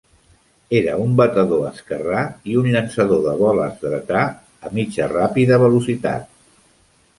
[0.77, 4.25] Era un batedor esquerrà i un llançador de boles dretà
[4.71, 6.29] a mitja-ràpida velocitat.